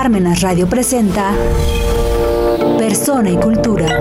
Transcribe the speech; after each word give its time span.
Parmenas 0.00 0.42
Radio 0.42 0.68
presenta 0.68 1.34
Persona 2.78 3.32
y 3.32 3.36
Cultura. 3.36 3.98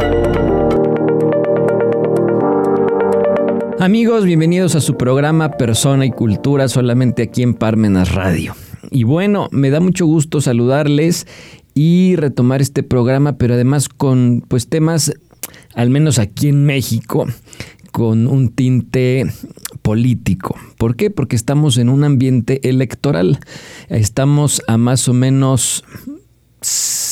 Amigos, 3.79 4.23
bienvenidos 4.23 4.75
a 4.75 4.81
su 4.81 4.95
programa 4.95 5.53
Persona 5.53 6.05
y 6.05 6.11
Cultura 6.11 6.67
solamente 6.67 7.23
aquí 7.23 7.41
en 7.41 7.55
Parmenas 7.55 8.13
Radio. 8.13 8.55
Y 8.91 9.05
bueno, 9.05 9.47
me 9.51 9.71
da 9.71 9.79
mucho 9.79 10.05
gusto 10.05 10.39
saludarles 10.39 11.25
y 11.73 12.15
retomar 12.15 12.61
este 12.61 12.83
programa, 12.83 13.39
pero 13.39 13.55
además 13.55 13.89
con 13.89 14.45
pues 14.47 14.69
temas, 14.69 15.11
al 15.73 15.89
menos 15.89 16.19
aquí 16.19 16.49
en 16.49 16.63
México, 16.63 17.25
con 17.91 18.27
un 18.27 18.49
tinte 18.49 19.25
político. 19.87 20.57
¿Por 20.77 20.97
qué? 20.97 21.09
Porque 21.09 21.37
estamos 21.37 21.77
en 21.77 21.87
un 21.87 22.03
ambiente 22.03 22.59
electoral. 22.67 23.39
Estamos 23.87 24.61
a 24.67 24.77
más 24.77 25.07
o 25.07 25.13
menos 25.13 25.85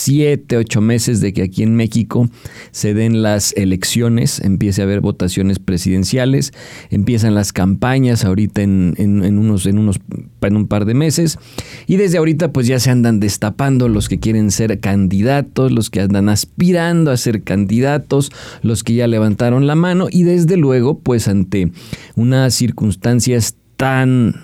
siete, 0.05 0.55
ocho 0.55 0.81
meses 0.81 1.19
de 1.19 1.33
que 1.33 1.41
aquí 1.41 1.63
en 1.63 1.75
México 1.75 2.29
se 2.69 2.93
den 2.93 3.23
las 3.23 3.53
elecciones, 3.53 4.39
empiece 4.39 4.81
a 4.81 4.85
haber 4.85 5.01
votaciones 5.01 5.57
presidenciales, 5.57 6.53
empiezan 6.91 7.33
las 7.33 7.51
campañas 7.51 8.23
ahorita 8.23 8.61
en, 8.61 8.93
unos, 8.99 9.65
en, 9.65 9.79
unos, 9.79 9.99
en 10.41 10.55
un 10.55 10.67
par 10.67 10.85
de 10.85 10.93
meses, 10.93 11.39
y 11.87 11.95
desde 11.95 12.19
ahorita 12.19 12.53
pues 12.53 12.67
ya 12.67 12.79
se 12.79 12.91
andan 12.91 13.19
destapando 13.19 13.89
los 13.89 14.07
que 14.07 14.19
quieren 14.19 14.51
ser 14.51 14.79
candidatos, 14.79 15.71
los 15.71 15.89
que 15.89 16.01
andan 16.01 16.29
aspirando 16.29 17.09
a 17.09 17.17
ser 17.17 17.41
candidatos, 17.41 18.31
los 18.61 18.83
que 18.83 18.93
ya 18.93 19.07
levantaron 19.07 19.65
la 19.65 19.73
mano, 19.73 20.05
y 20.11 20.21
desde 20.21 20.55
luego 20.55 20.99
pues 20.99 21.27
ante 21.27 21.71
unas 22.15 22.53
circunstancias 22.53 23.55
tan 23.75 24.35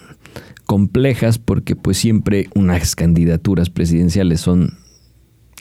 complejas 0.65 1.37
porque 1.37 1.75
pues 1.75 1.97
siempre 1.97 2.47
unas 2.55 2.95
candidaturas 2.95 3.69
presidenciales 3.69 4.41
son 4.41 4.80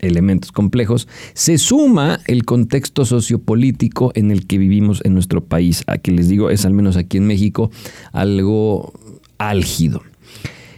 elementos 0.00 0.52
complejos, 0.52 1.08
se 1.34 1.58
suma 1.58 2.20
el 2.26 2.44
contexto 2.44 3.04
sociopolítico 3.04 4.12
en 4.14 4.30
el 4.30 4.46
que 4.46 4.58
vivimos 4.58 5.00
en 5.04 5.14
nuestro 5.14 5.44
país, 5.44 5.84
a 5.86 5.98
que 5.98 6.12
les 6.12 6.28
digo 6.28 6.50
es 6.50 6.64
al 6.64 6.74
menos 6.74 6.96
aquí 6.96 7.16
en 7.16 7.26
México 7.26 7.70
algo 8.12 8.92
álgido. 9.38 10.02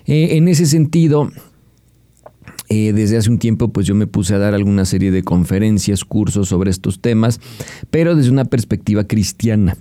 Eh, 0.06 0.36
en 0.36 0.48
ese 0.48 0.66
sentido, 0.66 1.30
eh, 2.75 2.95
desde 2.95 3.19
hace 3.19 3.28
un 3.28 3.39
tiempo 3.39 3.69
pues 3.69 3.87
yo 3.87 3.95
me 3.95 4.06
puse 4.06 4.33
a 4.33 4.39
dar 4.39 4.55
alguna 4.55 4.87
serie 4.87 5.11
de 5.11 5.23
conferencias, 5.23 6.06
cursos 6.06 6.48
sobre 6.48 6.70
estos 6.70 7.01
temas, 7.01 7.39
pero 7.91 8.17
desde 8.17 8.31
una 8.31 8.47
perspectiva 8.47 9.05
cristiana, 9.05 9.77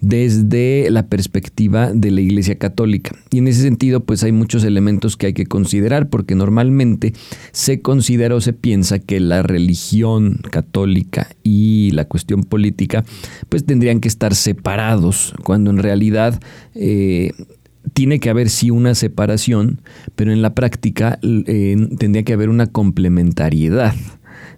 desde 0.00 0.88
la 0.90 1.06
perspectiva 1.08 1.92
de 1.92 2.10
la 2.10 2.22
Iglesia 2.22 2.56
Católica. 2.56 3.14
Y 3.30 3.40
en 3.40 3.48
ese 3.48 3.60
sentido 3.60 4.04
pues 4.04 4.22
hay 4.22 4.32
muchos 4.32 4.64
elementos 4.64 5.18
que 5.18 5.26
hay 5.26 5.32
que 5.34 5.44
considerar 5.44 6.08
porque 6.08 6.34
normalmente 6.34 7.12
se 7.52 7.82
considera 7.82 8.34
o 8.34 8.40
se 8.40 8.54
piensa 8.54 9.00
que 9.00 9.20
la 9.20 9.42
religión 9.42 10.40
católica 10.50 11.28
y 11.42 11.90
la 11.90 12.06
cuestión 12.06 12.44
política 12.44 13.04
pues 13.50 13.66
tendrían 13.66 14.00
que 14.00 14.08
estar 14.08 14.34
separados, 14.34 15.34
cuando 15.44 15.68
en 15.68 15.76
realidad... 15.76 16.40
Eh, 16.74 17.32
tiene 17.92 18.20
que 18.20 18.30
haber 18.30 18.50
sí 18.50 18.70
una 18.70 18.94
separación, 18.94 19.80
pero 20.16 20.32
en 20.32 20.42
la 20.42 20.54
práctica 20.54 21.18
eh, 21.22 21.76
tendría 21.98 22.22
que 22.22 22.32
haber 22.32 22.48
una 22.48 22.66
complementariedad 22.66 23.94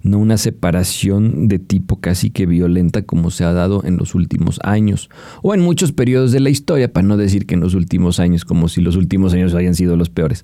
no 0.03 0.19
una 0.19 0.37
separación 0.37 1.49
de 1.49 1.59
tipo 1.59 2.01
casi 2.01 2.31
que 2.31 2.47
violenta 2.47 3.03
como 3.03 3.31
se 3.31 3.45
ha 3.45 3.53
dado 3.53 3.83
en 3.85 3.97
los 3.97 4.15
últimos 4.15 4.59
años, 4.63 5.11
o 5.43 5.55
en 5.55 5.61
muchos 5.61 5.93
periodos 5.93 6.33
de 6.33 6.41
la 6.41 6.51
historia, 6.51 6.93
para 6.93 7.07
no 7.07 7.17
decir 7.17 7.47
que 7.47 7.55
en 7.55 7.61
los 7.61 7.75
últimos 7.75 8.21
años, 8.21 8.45
como 8.45 8.69
si 8.69 8.81
los 8.81 8.97
últimos 8.97 9.33
años 9.35 9.55
hayan 9.55 9.75
sido 9.75 9.97
los 9.97 10.11
peores, 10.11 10.43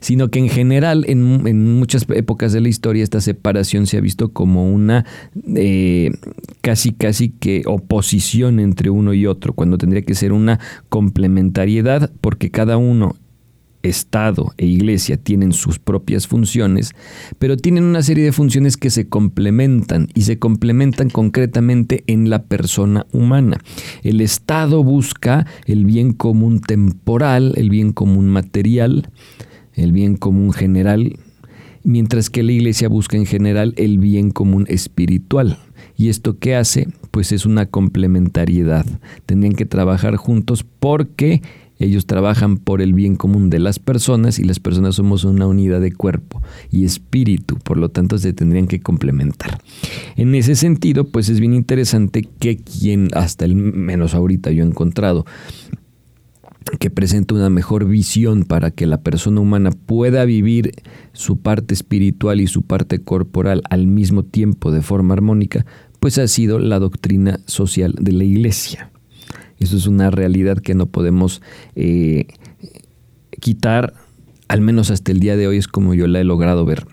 sino 0.00 0.28
que 0.28 0.38
en 0.38 0.48
general 0.48 1.04
en, 1.08 1.22
muchas 1.78 2.06
épocas 2.08 2.52
de 2.52 2.60
la 2.60 2.68
historia 2.68 3.02
esta 3.02 3.20
separación 3.20 3.86
se 3.86 3.96
ha 3.96 4.00
visto 4.00 4.32
como 4.32 4.72
una 4.72 5.04
eh, 5.54 6.10
casi 6.60 6.92
casi 6.92 7.30
que 7.30 7.62
oposición 7.66 8.60
entre 8.60 8.90
uno 8.90 9.14
y 9.14 9.26
otro, 9.26 9.52
cuando 9.52 9.78
tendría 9.78 10.02
que 10.02 10.14
ser 10.14 10.32
una 10.32 10.60
complementariedad, 10.88 12.10
porque 12.20 12.50
cada 12.50 12.76
uno 12.76 13.16
Estado 13.84 14.52
e 14.56 14.66
Iglesia 14.66 15.16
tienen 15.16 15.52
sus 15.52 15.78
propias 15.78 16.26
funciones, 16.26 16.92
pero 17.38 17.56
tienen 17.56 17.84
una 17.84 18.02
serie 18.02 18.24
de 18.24 18.32
funciones 18.32 18.76
que 18.76 18.90
se 18.90 19.08
complementan 19.08 20.08
y 20.14 20.22
se 20.22 20.38
complementan 20.38 21.10
concretamente 21.10 22.02
en 22.06 22.30
la 22.30 22.42
persona 22.42 23.06
humana. 23.12 23.60
El 24.02 24.20
Estado 24.20 24.82
busca 24.82 25.46
el 25.66 25.84
bien 25.84 26.12
común 26.12 26.60
temporal, 26.60 27.52
el 27.56 27.70
bien 27.70 27.92
común 27.92 28.28
material, 28.28 29.10
el 29.74 29.92
bien 29.92 30.16
común 30.16 30.52
general, 30.52 31.18
mientras 31.82 32.30
que 32.30 32.42
la 32.42 32.52
Iglesia 32.52 32.88
busca 32.88 33.16
en 33.16 33.26
general 33.26 33.74
el 33.76 33.98
bien 33.98 34.30
común 34.30 34.64
espiritual. 34.68 35.58
¿Y 35.96 36.08
esto 36.08 36.38
qué 36.38 36.56
hace? 36.56 36.88
Pues 37.10 37.30
es 37.30 37.46
una 37.46 37.66
complementariedad. 37.66 38.84
Tendrían 39.26 39.54
que 39.54 39.66
trabajar 39.66 40.16
juntos 40.16 40.64
porque 40.80 41.42
ellos 41.84 42.06
trabajan 42.06 42.56
por 42.56 42.82
el 42.82 42.94
bien 42.94 43.16
común 43.16 43.50
de 43.50 43.58
las 43.58 43.78
personas 43.78 44.38
y 44.38 44.44
las 44.44 44.60
personas 44.60 44.96
somos 44.96 45.24
una 45.24 45.46
unidad 45.46 45.80
de 45.80 45.92
cuerpo 45.92 46.42
y 46.70 46.84
espíritu, 46.84 47.58
por 47.58 47.76
lo 47.76 47.90
tanto 47.90 48.18
se 48.18 48.32
tendrían 48.32 48.66
que 48.66 48.80
complementar. 48.80 49.58
En 50.16 50.34
ese 50.34 50.54
sentido, 50.54 51.08
pues 51.08 51.28
es 51.28 51.40
bien 51.40 51.54
interesante 51.54 52.28
que 52.38 52.56
quien 52.56 53.08
hasta 53.14 53.44
el 53.44 53.56
menos 53.56 54.14
ahorita 54.14 54.50
yo 54.50 54.64
he 54.64 54.66
encontrado 54.66 55.24
que 56.78 56.90
presenta 56.90 57.34
una 57.34 57.50
mejor 57.50 57.86
visión 57.86 58.44
para 58.44 58.70
que 58.70 58.86
la 58.86 59.02
persona 59.02 59.40
humana 59.40 59.70
pueda 59.70 60.24
vivir 60.24 60.72
su 61.12 61.38
parte 61.38 61.74
espiritual 61.74 62.40
y 62.40 62.46
su 62.46 62.62
parte 62.62 63.00
corporal 63.00 63.62
al 63.70 63.86
mismo 63.86 64.22
tiempo 64.24 64.72
de 64.72 64.82
forma 64.82 65.14
armónica, 65.14 65.66
pues 66.00 66.18
ha 66.18 66.26
sido 66.26 66.58
la 66.58 66.78
doctrina 66.78 67.40
social 67.46 67.94
de 68.00 68.12
la 68.12 68.24
Iglesia. 68.24 68.90
Eso 69.58 69.76
es 69.76 69.86
una 69.86 70.10
realidad 70.10 70.58
que 70.58 70.74
no 70.74 70.86
podemos 70.86 71.42
eh, 71.76 72.26
quitar, 73.40 73.94
al 74.48 74.60
menos 74.60 74.90
hasta 74.90 75.12
el 75.12 75.20
día 75.20 75.36
de 75.36 75.46
hoy 75.46 75.58
es 75.58 75.68
como 75.68 75.94
yo 75.94 76.06
la 76.06 76.20
he 76.20 76.24
logrado 76.24 76.64
ver. 76.64 76.86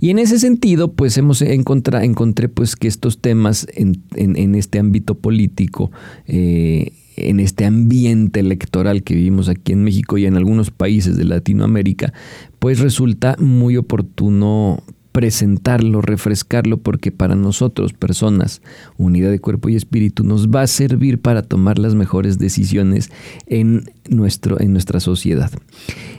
Y 0.00 0.10
en 0.10 0.18
ese 0.18 0.38
sentido, 0.38 0.92
pues 0.92 1.16
hemos 1.16 1.40
encontrado, 1.40 2.04
encontré 2.04 2.48
pues 2.48 2.76
que 2.76 2.88
estos 2.88 3.20
temas 3.20 3.66
en, 3.74 4.54
este 4.54 4.78
ámbito 4.78 5.14
político, 5.14 5.90
eh, 6.26 6.92
en 7.16 7.40
este 7.40 7.64
ambiente 7.64 8.40
electoral 8.40 9.02
que 9.02 9.14
vivimos 9.14 9.48
aquí 9.48 9.72
en 9.72 9.84
México 9.84 10.18
y 10.18 10.26
en 10.26 10.36
algunos 10.36 10.70
países 10.70 11.16
de 11.16 11.24
Latinoamérica, 11.24 12.12
pues 12.58 12.80
resulta 12.80 13.36
muy 13.38 13.76
oportuno 13.76 14.82
presentarlo, 15.14 16.00
refrescarlo, 16.00 16.78
porque 16.78 17.12
para 17.12 17.36
nosotros, 17.36 17.92
personas, 17.92 18.62
unidad 18.96 19.30
de 19.30 19.38
cuerpo 19.38 19.68
y 19.68 19.76
espíritu, 19.76 20.24
nos 20.24 20.48
va 20.48 20.62
a 20.62 20.66
servir 20.66 21.20
para 21.20 21.42
tomar 21.42 21.78
las 21.78 21.94
mejores 21.94 22.36
decisiones 22.36 23.12
en, 23.46 23.92
nuestro, 24.08 24.60
en 24.60 24.72
nuestra 24.72 24.98
sociedad. 24.98 25.52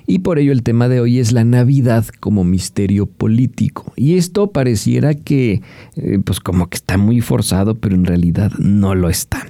Y 0.07 0.19
por 0.19 0.39
ello 0.39 0.53
el 0.53 0.63
tema 0.63 0.87
de 0.87 1.01
hoy 1.01 1.19
es 1.19 1.33
la 1.33 1.43
Navidad 1.43 2.05
como 2.21 2.45
misterio 2.45 3.05
político. 3.05 3.91
Y 3.97 4.15
esto 4.15 4.51
pareciera 4.51 5.13
que, 5.13 5.61
eh, 5.97 6.19
pues 6.23 6.39
como 6.39 6.69
que 6.69 6.77
está 6.77 6.97
muy 6.97 7.19
forzado, 7.19 7.75
pero 7.75 7.95
en 7.95 8.05
realidad 8.05 8.53
no 8.59 8.95
lo 8.95 9.09
está. 9.09 9.45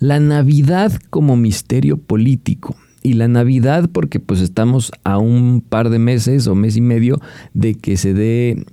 La 0.00 0.18
Navidad 0.18 0.92
como 1.10 1.36
misterio 1.36 1.98
político 1.98 2.74
y 3.06 3.12
la 3.12 3.28
Navidad 3.28 3.88
porque 3.92 4.18
pues 4.18 4.40
estamos 4.40 4.90
a 5.04 5.18
un 5.18 5.60
par 5.60 5.90
de 5.90 6.00
meses 6.00 6.48
o 6.48 6.56
mes 6.56 6.76
y 6.76 6.80
medio 6.80 7.20
de 7.54 7.76
que 7.76 7.96
se 7.96 8.14
dé 8.14 8.66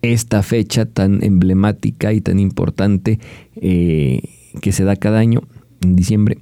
esta 0.00 0.44
fecha 0.44 0.86
tan 0.86 1.24
emblemática 1.24 2.12
y 2.12 2.20
tan 2.20 2.38
importante 2.38 3.18
eh, 3.56 4.20
que 4.60 4.70
se 4.70 4.84
da 4.84 4.94
cada 4.94 5.18
año 5.18 5.42
en 5.82 5.96
diciembre. 5.96 6.38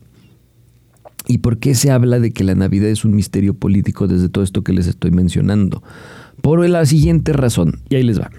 ¿Y 1.27 1.39
por 1.39 1.57
qué 1.57 1.75
se 1.75 1.91
habla 1.91 2.21
de 2.21 2.33
que 2.33 2.45
la 2.45 2.55
Navidad 2.55 2.91
es 2.91 3.03
un 3.03 3.15
misterio 3.15 3.55
político 3.55 4.09
desde 4.09 4.29
todo 4.29 4.45
esto 4.45 4.63
que 4.63 4.75
les 4.75 4.87
estoy 4.87 5.11
mencionando? 5.11 5.83
Por 6.43 6.69
la 6.69 6.85
siguiente 6.85 7.33
razón, 7.33 7.81
y 7.89 7.95
ahí 7.95 8.03
les 8.03 8.21
va. 8.21 8.31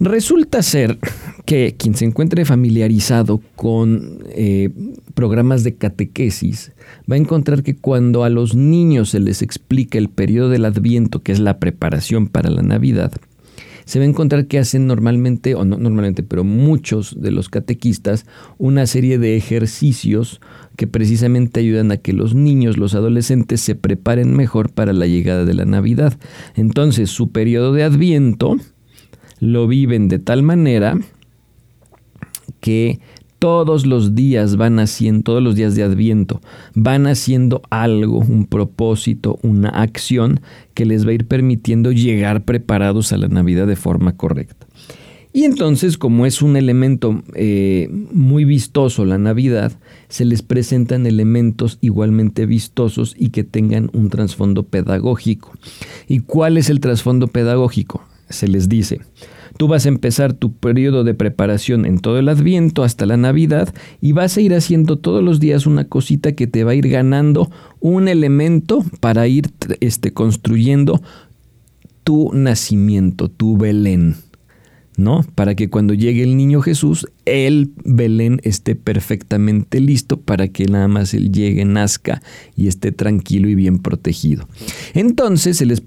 Resulta 0.00 0.60
ser 0.62 0.98
que 1.44 1.76
quien 1.78 1.94
se 1.94 2.04
encuentre 2.04 2.44
familiarizado 2.44 3.40
con 3.54 4.24
eh, 4.30 4.70
programas 5.16 5.64
de 5.64 5.74
catequesis 5.74 6.72
va 7.10 7.16
a 7.16 7.18
encontrar 7.18 7.62
que 7.62 7.74
cuando 7.74 8.22
a 8.22 8.28
los 8.28 8.54
niños 8.54 9.08
se 9.10 9.18
les 9.18 9.40
explica 9.40 9.96
el 9.96 10.10
periodo 10.10 10.50
del 10.50 10.66
adviento, 10.66 11.22
que 11.22 11.32
es 11.32 11.40
la 11.40 11.58
preparación 11.58 12.28
para 12.28 12.50
la 12.50 12.62
Navidad, 12.62 13.12
se 13.86 13.98
va 13.98 14.04
a 14.04 14.08
encontrar 14.08 14.46
que 14.46 14.58
hacen 14.58 14.86
normalmente, 14.86 15.54
o 15.54 15.64
no 15.64 15.78
normalmente, 15.78 16.22
pero 16.22 16.44
muchos 16.44 17.20
de 17.20 17.30
los 17.30 17.48
catequistas, 17.48 18.26
una 18.58 18.86
serie 18.86 19.18
de 19.18 19.36
ejercicios 19.36 20.40
que 20.76 20.86
precisamente 20.86 21.60
ayudan 21.60 21.92
a 21.92 21.96
que 21.96 22.12
los 22.12 22.34
niños, 22.34 22.76
los 22.76 22.94
adolescentes, 22.94 23.62
se 23.62 23.74
preparen 23.74 24.36
mejor 24.36 24.70
para 24.70 24.92
la 24.92 25.06
llegada 25.06 25.46
de 25.46 25.54
la 25.54 25.64
Navidad. 25.64 26.18
Entonces, 26.56 27.10
su 27.10 27.30
periodo 27.30 27.72
de 27.72 27.84
adviento 27.84 28.56
lo 29.40 29.66
viven 29.66 30.08
de 30.08 30.18
tal 30.18 30.42
manera 30.42 30.98
que 32.60 33.00
todos 33.38 33.86
los 33.86 34.14
días 34.14 34.56
van 34.56 34.78
haciendo, 34.78 35.22
todos 35.22 35.42
los 35.42 35.54
días 35.54 35.74
de 35.74 35.82
Adviento, 35.82 36.40
van 36.74 37.06
haciendo 37.06 37.62
algo, 37.70 38.18
un 38.18 38.46
propósito, 38.46 39.38
una 39.42 39.68
acción 39.68 40.40
que 40.74 40.86
les 40.86 41.06
va 41.06 41.10
a 41.10 41.14
ir 41.14 41.26
permitiendo 41.26 41.92
llegar 41.92 42.44
preparados 42.44 43.12
a 43.12 43.18
la 43.18 43.28
Navidad 43.28 43.66
de 43.66 43.76
forma 43.76 44.16
correcta. 44.16 44.66
Y 45.36 45.44
entonces, 45.44 45.98
como 45.98 46.24
es 46.24 46.40
un 46.40 46.56
elemento 46.56 47.22
eh, 47.34 47.90
muy 48.10 48.46
vistoso 48.46 49.04
la 49.04 49.18
Navidad, 49.18 49.70
se 50.08 50.24
les 50.24 50.40
presentan 50.40 51.06
elementos 51.06 51.76
igualmente 51.82 52.46
vistosos 52.46 53.14
y 53.18 53.28
que 53.28 53.44
tengan 53.44 53.90
un 53.92 54.08
trasfondo 54.08 54.62
pedagógico. 54.62 55.52
¿Y 56.08 56.20
cuál 56.20 56.56
es 56.56 56.70
el 56.70 56.80
trasfondo 56.80 57.26
pedagógico? 57.26 58.02
Se 58.30 58.48
les 58.48 58.70
dice, 58.70 59.00
Tú 59.56 59.68
vas 59.68 59.86
a 59.86 59.88
empezar 59.88 60.34
tu 60.34 60.52
periodo 60.52 61.02
de 61.02 61.14
preparación 61.14 61.86
en 61.86 61.98
todo 61.98 62.18
el 62.18 62.28
Adviento 62.28 62.82
hasta 62.82 63.06
la 63.06 63.16
Navidad 63.16 63.72
y 64.00 64.12
vas 64.12 64.36
a 64.36 64.40
ir 64.40 64.54
haciendo 64.54 64.98
todos 64.98 65.22
los 65.22 65.40
días 65.40 65.66
una 65.66 65.84
cosita 65.84 66.32
que 66.32 66.46
te 66.46 66.64
va 66.64 66.72
a 66.72 66.74
ir 66.74 66.88
ganando 66.88 67.50
un 67.80 68.08
elemento 68.08 68.84
para 69.00 69.26
ir 69.28 69.50
este, 69.80 70.12
construyendo 70.12 71.00
tu 72.04 72.30
nacimiento, 72.32 73.28
tu 73.28 73.56
Belén. 73.56 74.16
¿No? 74.96 75.24
Para 75.34 75.54
que 75.54 75.68
cuando 75.68 75.94
llegue 75.94 76.22
el 76.22 76.36
niño 76.36 76.62
Jesús, 76.62 77.06
el 77.26 77.72
Belén 77.84 78.40
esté 78.44 78.74
perfectamente 78.74 79.80
listo 79.80 80.20
para 80.20 80.48
que 80.48 80.66
nada 80.66 80.88
más 80.88 81.12
él 81.12 81.32
llegue, 81.32 81.64
nazca 81.64 82.22
y 82.56 82.68
esté 82.68 82.92
tranquilo 82.92 83.48
y 83.48 83.54
bien 83.54 83.78
protegido. 83.78 84.48
Entonces 84.94 85.58
se 85.58 85.66
les, 85.66 85.82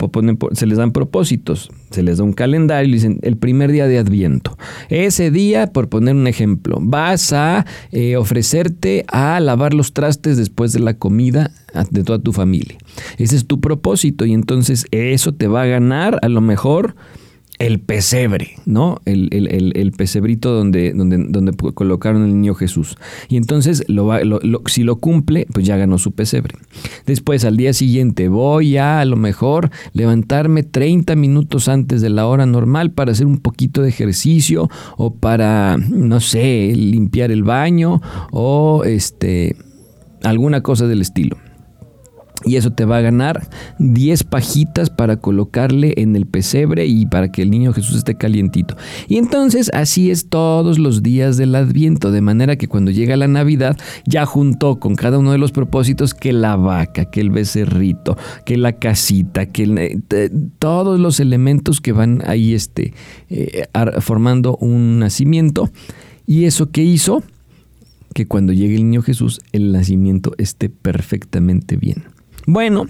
se 0.53 0.65
les 0.67 0.77
dan 0.77 0.91
propósitos, 0.91 1.71
se 1.89 2.03
les 2.03 2.19
da 2.19 2.23
un 2.23 2.33
calendario 2.33 2.89
y 2.89 2.93
dicen 2.93 3.19
el 3.23 3.37
primer 3.37 3.71
día 3.71 3.87
de 3.87 3.97
Adviento. 3.97 4.57
Ese 4.89 5.31
día, 5.31 5.67
por 5.67 5.89
poner 5.89 6.15
un 6.15 6.27
ejemplo, 6.27 6.77
vas 6.79 7.33
a 7.33 7.65
eh, 7.91 8.15
ofrecerte 8.15 9.05
a 9.07 9.39
lavar 9.39 9.73
los 9.73 9.93
trastes 9.93 10.37
después 10.37 10.71
de 10.71 10.79
la 10.79 10.93
comida 10.95 11.51
de 11.89 12.03
toda 12.03 12.19
tu 12.19 12.33
familia. 12.33 12.77
Ese 13.17 13.35
es 13.35 13.47
tu 13.47 13.59
propósito 13.59 14.25
y 14.25 14.33
entonces 14.33 14.85
eso 14.91 15.33
te 15.33 15.47
va 15.47 15.63
a 15.63 15.67
ganar 15.67 16.19
a 16.21 16.29
lo 16.29 16.41
mejor 16.41 16.95
el 17.59 17.81
pesebre, 17.81 18.55
¿no? 18.65 19.01
El, 19.03 19.29
el, 19.31 19.91
pesebrito 19.91 20.53
donde, 20.53 20.93
donde, 20.93 21.17
donde, 21.27 21.51
colocaron 21.73 22.23
el 22.23 22.33
niño 22.33 22.55
Jesús. 22.55 22.95
Y 23.27 23.35
entonces, 23.35 23.83
lo, 23.89 24.09
si 24.67 24.83
lo 24.83 24.95
cumple, 24.95 25.45
pues 25.53 25.65
ya 25.65 25.75
ganó 25.75 25.97
su 25.97 26.13
pesebre. 26.13 26.55
Después, 27.05 27.43
al 27.43 27.57
día 27.57 27.73
siguiente, 27.73 28.29
voy 28.29 28.77
a 28.77 29.01
a 29.01 29.05
lo 29.05 29.17
mejor 29.17 29.71
levantarme 29.91 30.63
30 30.63 31.15
minutos 31.17 31.67
antes 31.67 32.01
de 32.01 32.09
la 32.09 32.27
hora 32.27 32.45
normal 32.45 32.91
para 32.91 33.11
hacer 33.11 33.27
un 33.27 33.39
poquito 33.39 33.81
de 33.81 33.89
ejercicio 33.89 34.69
o 34.95 35.13
para, 35.15 35.77
no 35.77 36.21
sé, 36.21 36.71
limpiar 36.73 37.29
el 37.29 37.43
baño 37.43 38.01
o 38.31 38.83
este, 38.85 39.57
alguna 40.23 40.63
cosa 40.63 40.87
del 40.87 41.01
estilo. 41.01 41.37
Y 42.45 42.55
eso 42.55 42.71
te 42.71 42.85
va 42.85 42.97
a 42.97 43.01
ganar 43.01 43.49
10 43.79 44.23
pajitas 44.23 44.89
para 44.89 45.17
colocarle 45.17 45.93
en 45.97 46.15
el 46.15 46.25
pesebre 46.25 46.85
y 46.85 47.05
para 47.05 47.31
que 47.31 47.41
el 47.41 47.51
niño 47.51 47.73
Jesús 47.73 47.97
esté 47.97 48.15
calientito. 48.15 48.77
Y 49.09 49.17
entonces 49.17 49.69
así 49.73 50.09
es 50.09 50.29
todos 50.29 50.79
los 50.79 51.03
días 51.03 51.35
del 51.35 51.53
Adviento, 51.55 52.11
de 52.11 52.21
manera 52.21 52.55
que 52.55 52.69
cuando 52.69 52.91
llega 52.91 53.17
la 53.17 53.27
Navidad 53.27 53.77
ya 54.05 54.25
juntó 54.25 54.79
con 54.79 54.95
cada 54.95 55.17
uno 55.17 55.33
de 55.33 55.37
los 55.37 55.51
propósitos 55.51 56.13
que 56.13 56.31
la 56.31 56.55
vaca, 56.55 57.05
que 57.05 57.19
el 57.19 57.29
becerrito, 57.29 58.17
que 58.45 58.57
la 58.57 58.73
casita, 58.73 59.47
que 59.47 59.63
eh, 60.09 60.29
todos 60.59 60.99
los 60.99 61.19
elementos 61.19 61.81
que 61.81 61.91
van 61.91 62.23
ahí 62.25 62.53
este, 62.53 62.93
eh, 63.29 63.65
formando 63.99 64.55
un 64.57 64.99
nacimiento. 64.99 65.69
¿Y 66.25 66.45
eso 66.45 66.71
qué 66.71 66.83
hizo? 66.83 67.21
Que 68.13 68.27
cuando 68.27 68.53
llegue 68.53 68.75
el 68.75 68.85
niño 68.85 69.01
Jesús 69.01 69.41
el 69.51 69.71
nacimiento 69.71 70.33
esté 70.37 70.69
perfectamente 70.69 71.75
bien. 71.75 72.18
Bueno, 72.51 72.87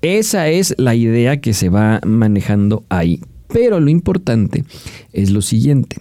esa 0.00 0.48
es 0.48 0.74
la 0.78 0.94
idea 0.94 1.38
que 1.42 1.52
se 1.52 1.68
va 1.68 2.00
manejando 2.06 2.86
ahí. 2.88 3.20
Pero 3.46 3.78
lo 3.78 3.90
importante 3.90 4.64
es 5.12 5.30
lo 5.30 5.42
siguiente. 5.42 5.96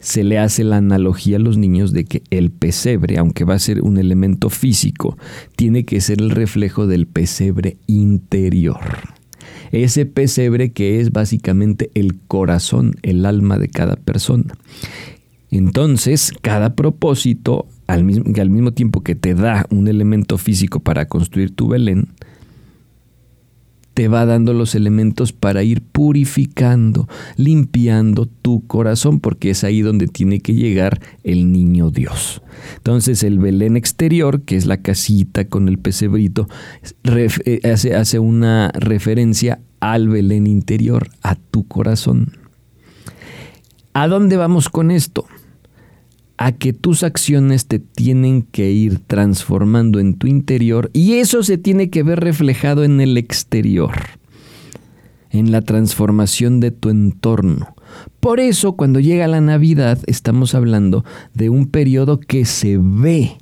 Se 0.00 0.24
le 0.24 0.40
hace 0.40 0.64
la 0.64 0.78
analogía 0.78 1.36
a 1.36 1.38
los 1.38 1.56
niños 1.56 1.92
de 1.92 2.04
que 2.04 2.24
el 2.30 2.50
pesebre, 2.50 3.16
aunque 3.16 3.44
va 3.44 3.54
a 3.54 3.60
ser 3.60 3.82
un 3.82 3.96
elemento 3.96 4.50
físico, 4.50 5.16
tiene 5.54 5.84
que 5.84 6.00
ser 6.00 6.20
el 6.20 6.30
reflejo 6.30 6.88
del 6.88 7.06
pesebre 7.06 7.76
interior. 7.86 8.80
Ese 9.70 10.04
pesebre 10.04 10.72
que 10.72 10.98
es 10.98 11.12
básicamente 11.12 11.92
el 11.94 12.18
corazón, 12.26 12.96
el 13.02 13.24
alma 13.24 13.56
de 13.56 13.68
cada 13.68 13.94
persona. 13.94 14.52
Entonces, 15.52 16.32
cada 16.42 16.74
propósito, 16.74 17.68
al 17.86 18.02
mismo, 18.02 18.24
al 18.36 18.50
mismo 18.50 18.72
tiempo 18.72 19.04
que 19.04 19.14
te 19.14 19.36
da 19.36 19.64
un 19.70 19.86
elemento 19.86 20.38
físico 20.38 20.80
para 20.80 21.06
construir 21.06 21.54
tu 21.54 21.68
Belén, 21.68 22.08
te 23.94 24.08
va 24.08 24.24
dando 24.26 24.52
los 24.54 24.74
elementos 24.74 25.32
para 25.32 25.62
ir 25.62 25.82
purificando, 25.82 27.08
limpiando 27.36 28.26
tu 28.26 28.66
corazón, 28.66 29.20
porque 29.20 29.50
es 29.50 29.64
ahí 29.64 29.82
donde 29.82 30.06
tiene 30.06 30.40
que 30.40 30.54
llegar 30.54 31.00
el 31.24 31.52
niño 31.52 31.90
Dios. 31.90 32.42
Entonces 32.76 33.22
el 33.22 33.38
Belén 33.38 33.76
exterior, 33.76 34.42
que 34.42 34.56
es 34.56 34.66
la 34.66 34.78
casita 34.78 35.46
con 35.46 35.68
el 35.68 35.78
pesebrito, 35.78 36.48
eh, 37.04 37.60
hace, 37.70 37.94
hace 37.94 38.18
una 38.18 38.70
referencia 38.74 39.60
al 39.80 40.08
Belén 40.08 40.46
interior, 40.46 41.08
a 41.22 41.34
tu 41.34 41.66
corazón. 41.66 42.36
¿A 43.94 44.08
dónde 44.08 44.36
vamos 44.36 44.68
con 44.68 44.90
esto? 44.90 45.26
A 46.36 46.52
que 46.52 46.72
tus 46.72 47.02
acciones 47.02 47.66
te 47.66 47.78
tienen 47.78 48.42
que 48.42 48.70
ir 48.70 48.98
transformando 48.98 50.00
en 50.00 50.14
tu 50.14 50.26
interior 50.26 50.90
y 50.92 51.14
eso 51.14 51.42
se 51.42 51.58
tiene 51.58 51.90
que 51.90 52.02
ver 52.02 52.20
reflejado 52.20 52.84
en 52.84 53.00
el 53.00 53.16
exterior, 53.16 53.92
en 55.30 55.52
la 55.52 55.62
transformación 55.62 56.60
de 56.60 56.70
tu 56.70 56.90
entorno. 56.90 57.74
Por 58.20 58.40
eso 58.40 58.72
cuando 58.72 59.00
llega 59.00 59.28
la 59.28 59.40
Navidad 59.40 59.98
estamos 60.06 60.54
hablando 60.54 61.04
de 61.34 61.50
un 61.50 61.66
periodo 61.66 62.18
que 62.18 62.44
se 62.44 62.78
ve, 62.80 63.36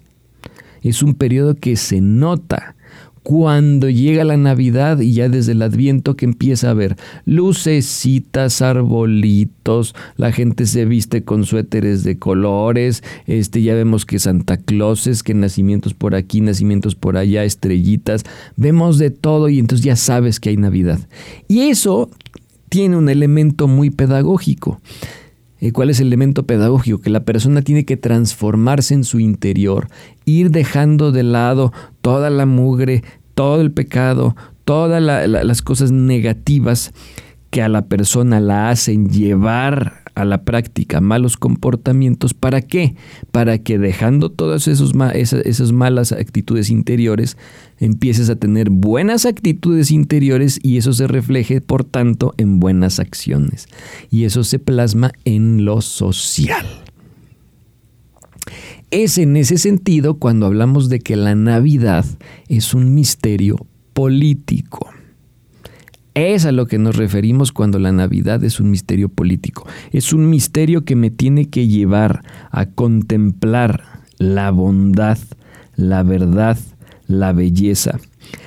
es 0.82 1.02
un 1.02 1.14
periodo 1.14 1.54
que 1.54 1.76
se 1.76 2.00
nota, 2.00 2.74
cuando 3.22 3.90
llega 3.90 4.24
la 4.24 4.36
Navidad 4.36 5.00
y 5.00 5.12
ya 5.12 5.28
desde 5.28 5.52
el 5.52 5.62
Adviento 5.62 6.16
que 6.16 6.24
empieza 6.24 6.70
a 6.70 6.74
ver 6.74 6.96
lucecitas, 7.26 8.62
arbolitos, 8.62 9.94
la 10.16 10.32
gente 10.32 10.66
se 10.66 10.84
viste 10.84 11.22
con 11.22 11.44
suéteres 11.44 12.02
de 12.02 12.18
colores, 12.18 13.02
este 13.26 13.62
ya 13.62 13.74
vemos 13.74 14.06
que 14.06 14.18
Santa 14.18 14.56
Clauses, 14.56 15.22
que 15.22 15.34
nacimientos 15.34 15.94
por 15.94 16.14
aquí, 16.14 16.40
nacimientos 16.40 16.94
por 16.94 17.16
allá, 17.16 17.44
estrellitas, 17.44 18.24
vemos 18.56 18.98
de 18.98 19.10
todo 19.10 19.48
y 19.48 19.58
entonces 19.58 19.84
ya 19.84 19.96
sabes 19.96 20.40
que 20.40 20.50
hay 20.50 20.56
Navidad. 20.56 21.00
Y 21.46 21.68
eso 21.68 22.10
tiene 22.70 22.96
un 22.96 23.08
elemento 23.08 23.68
muy 23.68 23.90
pedagógico. 23.90 24.80
Eh, 25.60 25.72
¿Cuál 25.72 25.90
es 25.90 26.00
el 26.00 26.08
elemento 26.08 26.46
pedagógico? 26.46 27.00
Que 27.00 27.10
la 27.10 27.24
persona 27.24 27.62
tiene 27.62 27.84
que 27.84 27.96
transformarse 27.96 28.94
en 28.94 29.04
su 29.04 29.20
interior, 29.20 29.88
ir 30.24 30.50
dejando 30.50 31.12
de 31.12 31.22
lado 31.22 31.72
toda 32.00 32.30
la 32.30 32.46
mugre, 32.46 33.02
todo 33.34 33.60
el 33.60 33.70
pecado, 33.70 34.36
todas 34.64 35.02
las 35.02 35.62
cosas 35.62 35.92
negativas 35.92 36.92
que 37.50 37.62
a 37.62 37.68
la 37.68 37.86
persona 37.86 38.40
la 38.40 38.70
hacen 38.70 39.10
llevar 39.10 39.99
a 40.20 40.24
la 40.24 40.44
práctica 40.44 41.00
malos 41.00 41.36
comportamientos. 41.36 42.34
¿Para 42.34 42.62
qué? 42.62 42.94
Para 43.30 43.58
que 43.58 43.78
dejando 43.78 44.30
todas 44.30 44.68
esos, 44.68 44.92
esas, 45.14 45.44
esas 45.46 45.72
malas 45.72 46.12
actitudes 46.12 46.70
interiores, 46.70 47.36
empieces 47.78 48.30
a 48.30 48.36
tener 48.36 48.70
buenas 48.70 49.26
actitudes 49.26 49.90
interiores 49.90 50.60
y 50.62 50.76
eso 50.76 50.92
se 50.92 51.06
refleje, 51.06 51.60
por 51.60 51.84
tanto, 51.84 52.34
en 52.36 52.60
buenas 52.60 53.00
acciones. 53.00 53.66
Y 54.10 54.24
eso 54.24 54.44
se 54.44 54.58
plasma 54.58 55.12
en 55.24 55.64
lo 55.64 55.80
social. 55.80 56.66
Es 58.90 59.18
en 59.18 59.36
ese 59.36 59.56
sentido 59.56 60.14
cuando 60.14 60.46
hablamos 60.46 60.88
de 60.88 60.98
que 60.98 61.14
la 61.14 61.34
Navidad 61.34 62.04
es 62.48 62.74
un 62.74 62.94
misterio 62.94 63.66
político. 63.92 64.90
Es 66.14 66.44
a 66.44 66.50
lo 66.50 66.66
que 66.66 66.78
nos 66.78 66.96
referimos 66.96 67.52
cuando 67.52 67.78
la 67.78 67.92
Navidad 67.92 68.42
es 68.42 68.58
un 68.58 68.70
misterio 68.70 69.08
político. 69.08 69.66
Es 69.92 70.12
un 70.12 70.28
misterio 70.28 70.84
que 70.84 70.96
me 70.96 71.10
tiene 71.10 71.48
que 71.48 71.68
llevar 71.68 72.22
a 72.50 72.66
contemplar 72.66 73.84
la 74.18 74.50
bondad, 74.50 75.18
la 75.76 76.02
verdad, 76.02 76.58
la 77.06 77.32
belleza, 77.32 78.00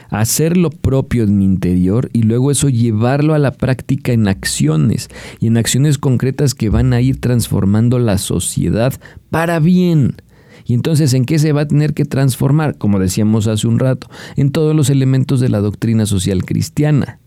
hacer 0.09 0.57
lo 0.57 0.71
propio 0.71 1.23
en 1.23 1.37
mi 1.37 1.45
interior 1.45 2.09
y 2.11 2.23
luego 2.23 2.51
eso 2.51 2.67
llevarlo 2.67 3.33
a 3.33 3.39
la 3.39 3.51
práctica 3.51 4.11
en 4.11 4.27
acciones 4.27 5.09
y 5.39 5.47
en 5.47 5.57
acciones 5.57 5.97
concretas 5.97 6.55
que 6.55 6.69
van 6.69 6.91
a 6.91 6.99
ir 6.99 7.21
transformando 7.21 7.97
la 7.97 8.17
sociedad 8.17 8.93
para 9.29 9.59
bien. 9.59 10.17
Y 10.65 10.73
entonces, 10.73 11.13
¿en 11.13 11.25
qué 11.25 11.39
se 11.39 11.53
va 11.53 11.61
a 11.61 11.67
tener 11.67 11.93
que 11.93 12.05
transformar? 12.05 12.77
Como 12.77 12.99
decíamos 12.99 13.47
hace 13.47 13.67
un 13.67 13.79
rato, 13.79 14.09
en 14.35 14.51
todos 14.51 14.75
los 14.75 14.89
elementos 14.89 15.39
de 15.39 15.49
la 15.49 15.59
doctrina 15.59 16.05
social 16.05 16.43
cristiana 16.45 17.19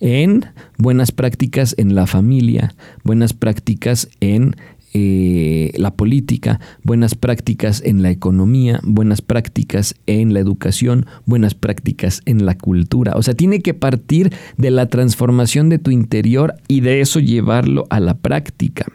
en 0.00 0.46
buenas 0.78 1.12
prácticas 1.12 1.74
en 1.78 1.94
la 1.94 2.06
familia, 2.06 2.74
buenas 3.04 3.32
prácticas 3.32 4.08
en 4.20 4.56
eh, 4.98 5.72
la 5.76 5.90
política, 5.90 6.58
buenas 6.82 7.14
prácticas 7.14 7.82
en 7.84 8.02
la 8.02 8.10
economía, 8.10 8.80
buenas 8.82 9.20
prácticas 9.20 9.94
en 10.06 10.32
la 10.32 10.40
educación, 10.40 11.04
buenas 11.26 11.54
prácticas 11.54 12.22
en 12.24 12.46
la 12.46 12.56
cultura. 12.56 13.12
O 13.16 13.22
sea, 13.22 13.34
tiene 13.34 13.60
que 13.60 13.74
partir 13.74 14.32
de 14.56 14.70
la 14.70 14.86
transformación 14.86 15.68
de 15.68 15.78
tu 15.78 15.90
interior 15.90 16.54
y 16.66 16.80
de 16.80 17.02
eso 17.02 17.20
llevarlo 17.20 17.86
a 17.90 18.00
la 18.00 18.16
práctica. 18.16 18.86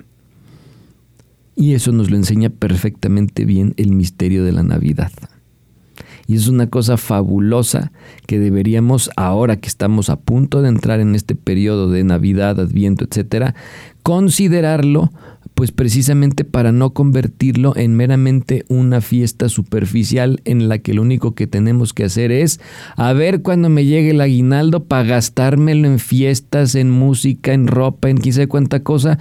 Y 1.55 1.74
eso 1.74 1.91
nos 1.91 2.10
lo 2.10 2.15
enseña 2.15 2.50
perfectamente 2.50 3.46
bien 3.46 3.75
el 3.77 3.91
misterio 3.91 4.43
de 4.43 4.53
la 4.53 4.63
Navidad. 4.63 5.12
Y 6.31 6.35
es 6.35 6.47
una 6.47 6.67
cosa 6.67 6.95
fabulosa 6.95 7.91
que 8.25 8.39
deberíamos, 8.39 9.09
ahora 9.17 9.57
que 9.57 9.67
estamos 9.67 10.09
a 10.09 10.15
punto 10.15 10.61
de 10.61 10.69
entrar 10.69 11.01
en 11.01 11.13
este 11.13 11.35
periodo 11.35 11.91
de 11.91 12.05
Navidad, 12.05 12.57
Adviento, 12.57 13.03
etcétera, 13.03 13.53
considerarlo, 14.01 15.11
pues 15.55 15.73
precisamente 15.73 16.45
para 16.45 16.71
no 16.71 16.91
convertirlo 16.91 17.75
en 17.75 17.97
meramente 17.97 18.63
una 18.69 19.01
fiesta 19.01 19.50
superficial 19.50 20.39
en 20.45 20.69
la 20.69 20.77
que 20.77 20.93
lo 20.93 21.01
único 21.01 21.35
que 21.35 21.47
tenemos 21.47 21.91
que 21.91 22.05
hacer 22.05 22.31
es 22.31 22.61
a 22.95 23.11
ver 23.11 23.41
cuando 23.41 23.67
me 23.67 23.83
llegue 23.83 24.11
el 24.11 24.21
aguinaldo 24.21 24.85
para 24.85 25.03
gastármelo 25.03 25.85
en 25.85 26.00
fiestas, 26.00 26.75
en 26.75 26.91
música, 26.91 27.51
en 27.51 27.67
ropa, 27.67 28.09
en 28.09 28.17
quizá 28.17 28.47
cuánta 28.47 28.83
cosa. 28.83 29.19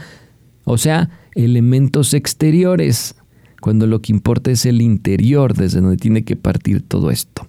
O 0.63 0.79
sea, 0.79 1.11
elementos 1.35 2.15
exteriores 2.15 3.17
cuando 3.61 3.87
lo 3.87 4.01
que 4.03 4.13
importa 4.13 4.51
es 4.51 4.67
el 4.67 4.83
interior 4.83 5.55
desde 5.55 5.81
donde 5.81 5.97
tiene 5.97 6.25
que 6.25 6.37
partir 6.37 6.83
todo 6.83 7.11
esto. 7.11 7.47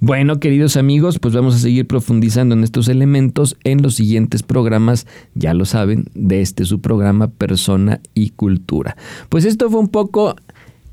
Bueno, 0.00 0.40
queridos 0.40 0.76
amigos, 0.76 1.18
pues 1.18 1.34
vamos 1.34 1.54
a 1.54 1.58
seguir 1.58 1.86
profundizando 1.86 2.54
en 2.54 2.64
estos 2.64 2.88
elementos 2.88 3.56
en 3.64 3.82
los 3.82 3.94
siguientes 3.94 4.42
programas, 4.42 5.06
ya 5.34 5.54
lo 5.54 5.64
saben, 5.64 6.06
de 6.14 6.40
este 6.40 6.64
su 6.64 6.80
programa 6.80 7.28
Persona 7.28 8.00
y 8.14 8.30
Cultura. 8.30 8.96
Pues 9.28 9.44
esto 9.44 9.70
fue 9.70 9.80
un 9.80 9.88
poco 9.88 10.36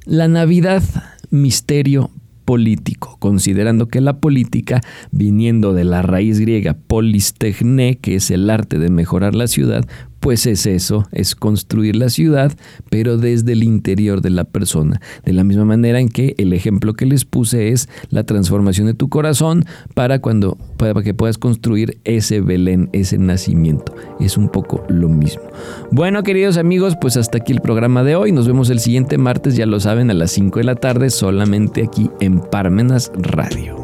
la 0.06 0.28
Navidad 0.28 0.84
Misterio 1.32 2.12
político, 2.46 3.18
considerando 3.20 3.90
que 3.90 4.02
la 4.02 4.18
política, 4.18 4.82
viniendo 5.12 5.74
de 5.74 5.84
la 5.84 6.02
raíz 6.02 6.40
griega 6.40 6.76
polistechne, 6.76 8.00
que 8.00 8.16
es 8.16 8.32
el 8.32 8.50
arte 8.50 8.80
de 8.80 8.90
mejorar 8.90 9.36
la 9.36 9.46
ciudad, 9.46 9.88
pues 10.20 10.46
es 10.46 10.66
eso, 10.66 11.08
es 11.12 11.36
construir 11.36 11.96
la 11.96 12.10
ciudad, 12.10 12.52
pero 12.90 13.18
desde 13.18 13.54
el 13.54 13.64
interior 13.64 14.22
de 14.22 14.30
la 14.30 14.44
persona. 14.44 15.02
De 15.26 15.34
la 15.34 15.44
misma 15.44 15.66
manera 15.66 16.00
en 16.00 16.10
que 16.10 16.36
el 16.38 16.54
ejemplo 16.54 16.94
que 16.94 17.06
les 17.06 17.26
puse 17.26 17.70
es 17.70 17.90
la 18.10 18.24
transformación 18.24 18.88
de 18.88 18.94
tu 18.94 19.10
corazón 19.10 19.66
para 19.94 20.20
cuando 20.20 20.58
para 20.78 21.02
que 21.02 21.14
puedas 21.14 21.38
construir 21.38 22.00
ese 22.04 22.42
Belén, 22.42 22.90
ese 22.94 23.18
nacimiento. 23.18 23.96
Es 24.20 24.38
un 24.38 24.50
poco 24.50 24.84
lo 24.88 25.10
mismo. 25.10 25.44
Bueno, 25.92 26.24
queridos 26.24 26.58
amigos, 26.58 26.96
pues 27.00 27.18
hasta 27.18 27.40
aquí 27.40 27.52
el 27.52 27.62
programa 27.62 28.04
de 28.04 28.16
hoy. 28.16 28.32
Nos 28.32 28.48
vemos 28.48 28.70
el 28.70 28.80
siguiente 28.80 29.18
martes, 29.18 29.56
ya 29.56 29.66
lo 29.66 29.80
saben, 29.80 30.10
a 30.12 30.14
las 30.14 30.32
5 30.32 30.60
de 30.60 30.66
la 30.66 30.76
tarde, 30.76 31.10
solamente 31.10 31.84
aquí 31.84 32.10
en 32.20 32.40
Parmenas 32.40 33.12
Radio. 33.16 33.76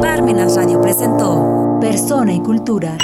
Parmenas 0.00 0.56
Radio 0.56 0.80
presentó 0.80 1.78
Persona 1.80 2.32
y 2.34 2.40
Cultura. 2.40 2.96